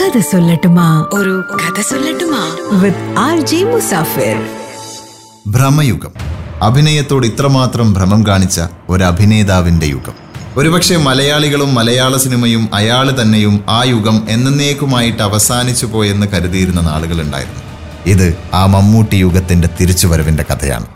കഥ 0.00 0.20
സൊല്ലട്ടുമാ. 0.20 1.06
ഒരു 1.14 1.44
കഥ 1.54 1.80
സൊല്ലട്ടുമാ. 1.80 2.56
With 2.82 3.18
R 3.18 3.40
J 3.40 3.64
Musafir. 3.64 4.46
Bramayugam. 5.46 6.12
അഭിനയത്തോട് 6.62 7.26
ഇത്രമാത്രം 7.26 7.92
ഭ്രമം 7.92 8.26
കാണിച്ച 8.26 8.60
ഒരു 8.88 9.04
അഭിനേതാവിന്റെ 9.04 9.86
യുഗം. 9.86 10.12
ഒരുപക്ഷെ 10.56 10.96
മലയാളികളും 10.96 11.74
മലയാള 11.74 12.16
സിനിമയും 12.16 12.68
അയാൾ 12.74 13.22
തന്നെയും 13.22 13.64
ആ 13.68 13.84
യുഗം 13.84 14.26
എന്നേക്കുമായിട്ട് 14.28 15.22
അവസാനിച്ചു 15.22 15.86
പോയെന്ന് 15.86 16.26
കരുതിയിരുന്ന 16.26 16.80
നാളുകൾ 16.80 17.20
ഉണ്ടായിരുന്നു 17.20 17.62
ഇത് 18.06 18.36
ആ 18.54 18.66
മമ്മൂട്ടി 18.66 19.16
യുഗത്തിന്റെ 19.16 19.68
തിരിച്ചുവരവിന്റെ 19.80 20.44
കഥയാണ്. 20.50 20.86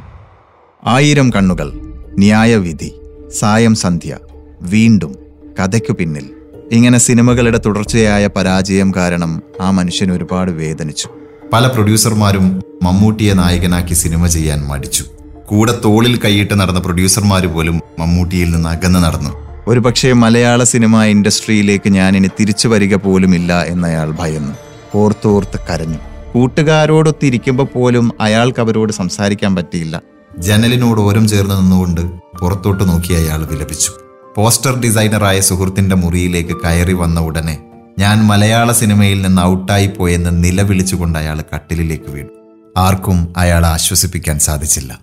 ആയിരം 0.86 1.30
കണ്ണുകൾ 1.30 1.72
ന്യായവിധി 2.18 2.94
സായം 3.38 3.74
സന്ധ്യ 3.74 4.16
വീണ്ടും 4.60 5.16
കഥയ്ക്കു 5.60 5.92
പിന്നിൽ 5.92 6.30
ഇങ്ങനെ 6.72 6.98
സിനിമകളുടെ 6.98 7.60
തുടർച്ചയായ 7.66 8.26
പരാജയം 8.26 8.92
കാരണം 8.96 9.42
ആ 9.60 9.70
മനുഷ്യൻ 9.70 10.12
ഒരുപാട് 10.12 10.50
വേദനിച്ചു. 10.50 11.08
പല 11.52 11.66
പ്രൊഡ്യൂസർമാരും 11.66 12.62
മമ്മൂട്ടിയെ 12.82 13.34
നായകനാക്കി 13.34 13.94
സിനിമ 13.94 14.26
ചെയ്യാൻ 14.26 14.66
മടിച്ചു. 14.66 15.04
കൂടെ 15.46 15.78
തോളിൽ 15.84 16.20
കൈയിട്ട് 16.24 16.60
നടന്ന 16.60 16.80
പ്രൊഡ്യൂസർമാർ 16.80 17.46
പോലും 17.46 17.80
മമ്മൂട്ടിയിൽ 17.98 18.50
നിന്ന് 18.50 18.68
അകന്നു 18.68 18.98
നടന്നു. 18.98 19.30
ഒരുപക്ഷെ 19.68 20.12
മലയാള 20.12 20.64
സിനിമ 20.64 21.04
ഇൻഡസ്ട്രിയിലേക്ക് 21.04 21.90
ഞാൻ 21.90 22.16
ഇനി 22.16 22.28
തിരിച്ചു 22.40 22.68
വരിക 22.68 22.94
പോലുമില്ല 22.94 23.62
എന്നയാൾ 23.62 24.10
ഭയന്നു. 24.10 24.54
ഓർത്തോർത്ത് 24.94 25.60
കരഞ്ഞു. 25.70 25.98
കൂട്ടുകാരോടൊത്തിരിക്കുമ്പോൾ 26.34 27.64
പോലും 27.64 28.12
അയാൾക്ക് 28.20 28.60
അവരോട് 28.60 28.92
സംസാരിക്കാൻ 28.92 29.56
പറ്റിയില്ല. 29.56 30.02
ജനലിനോട് 30.38 31.00
ഓരം 31.00 31.28
ചേർന്ന് 31.28 31.58
നിന്നുകൊണ്ട് 31.60 32.00
പുറത്തോട്ട് 32.40 32.88
നോക്കി 32.88 33.12
അയാൾ 33.12 33.46
വിലപിച്ചു. 33.46 33.92
പോസ്റ്റർ 34.36 34.80
ഡിസൈനറായ 34.80 35.40
സുഹൃത്തിന്റെ 35.40 35.96
മുറിയിലേക്ക് 35.96 36.56
കയറി 36.64 36.92
വന്ന 36.92 37.20
ഉടനെ 37.20 37.58
ഞാൻ 37.98 38.26
മലയാള 38.26 38.72
സിനിമയിൽ 38.72 39.22
നിന്ന് 39.22 39.42
ഔട്ടായി 39.42 39.86
പോയെന്ന് 39.86 40.44
നിലവിളിച്ചുകൊണ്ട് 40.44 41.18
അയാൾ 41.18 41.44
കട്ടിലിലേക്ക് 41.54 42.10
വീണു. 42.10 42.28
ആർക്കും 42.76 43.34
അയാളെ 43.36 43.68
ആശ്വസിപ്പിക്കാൻ 43.68 44.38
സാധിച്ചില്ല. 44.38 45.00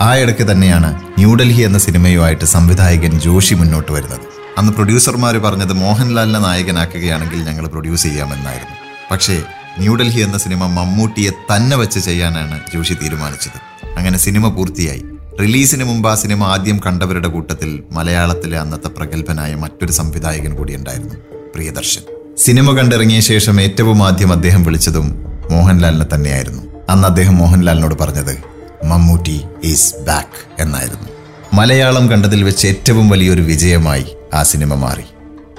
ആ 0.00 0.16
ഇടയ്ക്ക് 0.16 0.52
തന്നെയാണ് 0.52 1.00
ന്യൂഡൽഹി 1.18 1.62
എന്ന 1.62 1.78
സിനിമയുമായിട്ട് 1.78 2.44
സംവിധായകൻ 2.44 3.20
ജോഷി 3.20 3.54
മുന്നോട്ട് 3.54 3.92
വരുന്നത്. 3.92 4.20
അന്ന് 4.58 4.72
പ്രൊഡ്യൂസർമാർ 4.72 5.38
പറഞ്ഞത് 5.38 5.72
മോഹൻലാലിനെ 5.72 6.38
നായകനാക്കുകയാണെങ്കിൽ 6.38 7.42
ഞങ്ങൾ 7.42 7.66
പ്രൊഡ്യൂസ് 7.66 8.02
ചെയ്യാമെന്നായിരുന്നു. 8.02 8.76
പക്ഷേ 9.10 9.42
ന്യൂഡൽഹി 9.78 10.20
എന്ന 10.20 10.38
സിനിമ 10.38 10.66
മമ്മൂട്ടിയെ 10.66 11.30
തന്നെ 11.30 11.76
വെച്ച് 11.76 11.98
ചെയ്യാനാണ് 11.98 12.60
ജോഷി 12.74 12.94
തീരുമാനിച്ചത്. 12.94 13.88
അങ്ങനെ 13.98 14.18
സിനിമ 14.18 14.48
പൂർത്തിയായി. 14.48 15.02
റിലീസിന് 15.40 15.84
മുമ്പ് 15.84 16.08
ആ 16.10 16.14
സിനിമ 16.14 16.44
ആദ്യം 16.44 16.80
കണ്ടവരുടെ 16.86 17.28
കൂട്ടത്തിൽ 17.28 17.82
മലയാളത്തിലെ 17.92 18.58
അന്നത്തെ 18.58 18.88
പ്രഗത്ഭനായ 18.88 19.54
മറ്റൊരു 19.54 19.92
സംവിധായകൻ 19.92 20.54
കൂടിയുണ്ടായിരുന്നു 20.54 21.14
പ്രിയദർശൻ. 21.54 22.00
സിനിമ 22.36 22.76
കണ്ടിറങ്ങിയ 22.76 23.20
ശേഷം 23.20 23.60
ഏറ്റവും 23.60 24.06
ആദ്യം 24.06 24.32
അദ്ദേഹം 24.32 24.64
വിളിച്ചതും 24.64 25.24
മോഹൻലാലിനെ 25.50 26.06
തന്നെയായിരുന്നു. 26.14 26.62
അന്ന് 26.88 27.08
അദ്ദേഹം 27.08 27.36
മോഹൻലാലിനോട് 27.36 27.94
പറഞ്ഞത് 27.94 28.38
മമ്മൂട്ടി 28.84 29.42
ഈസ് 29.64 29.94
ബാക്ക് 29.96 30.62
എന്നായിരുന്നു. 30.62 31.08
മലയാളം 31.52 32.10
കണ്ടതിൽ 32.10 32.44
വെച്ച് 32.44 32.66
ഏറ്റവും 32.66 33.08
വലിയൊരു 33.08 33.42
വിജയമായി 33.42 34.06
ആ 34.34 34.42
സിനിമ 34.42 34.74
മാറി. 34.74 35.02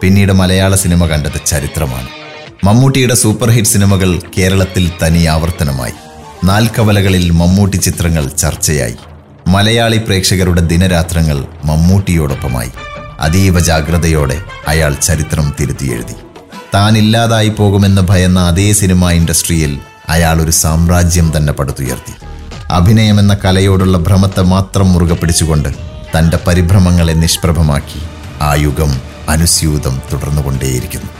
പിന്നീട് 0.01 0.31
മലയാള 0.31 0.75
സിനിമ 0.75 1.05
കണ്ടത് 1.05 1.45
ചരിത്രമാണ്. 1.45 2.07
മമ്മൂട്ടിയുടെ 2.63 3.13
സൂപ്പർ 3.13 3.49
ഹിറ്റ് 3.49 3.67
സിനിമകൾ 3.67 4.19
കേരളത്തിൽ 4.37 4.91
തനി 5.03 5.23
ആവർത്തനമായി 5.23 5.93
നാൽക്കവലകളിൽ 6.43 7.29
മമ്മൂട്ടി 7.29 7.77
ചിത്രങ്ങൾ 7.77 8.27
ചർച്ചയായി. 8.27 8.95
മലയാളി 9.47 9.97
പ്രേക്ഷകരുടെ 9.97 10.61
ദിനരാത്രങ്ങൾ 10.61 11.45
മമ്മൂട്ടിയോടൊപ്പമായി. 11.65 12.71
അതീവ 13.19 13.59
ജാഗ്രതയോടെ 13.59 14.41
അയാൾ 14.67 14.93
ചരിത്രം 14.93 15.53
തിരുത്തിയെഴുതി. 15.59 16.15
താൻ 16.75 16.97
ഇല്ലാതായി 16.97 17.49
പോകുമെന്ന് 17.49 18.01
ഭയന്ന 18.01 18.39
അതേ 18.39 18.71
സിനിമാ 18.71 19.11
ഇൻഡസ്ട്രിയിൽ 19.11 19.79
അയാൾ 20.09 20.41
ഒരു 20.41 20.51
സാമ്രാജ്യം 20.51 21.33
തന്നെ 21.37 21.53
പടുത്തുയർത്തി. 21.53 22.13
അഭിനയമെന്ന 22.71 23.37
കലയോടുള്ള 23.45 23.97
ഭ്രമത്തെ 23.97 24.41
മാത്രം 24.41 24.93
മുറുകെ 24.93 25.13
പിടിച്ചുകൊണ്ട് 25.13 25.69
തന്റെ 26.17 26.39
പരിഭ്രമങ്ങളെ 26.47 27.13
നിഷ്പ്രഭമാക്കി 27.13 28.01
ആ 28.41 28.53
യുഗം 28.53 29.01
അനുസ്യൂതം 29.29 30.01
തുടർന്നുകൊണ്ടേയിരിക്കുന്നു. 30.13 31.16